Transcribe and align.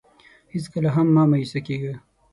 هېڅکله 0.53 0.89
هم 0.95 1.07
مه 1.15 1.23
مایوسه 1.29 1.59
کېږه. 1.67 1.93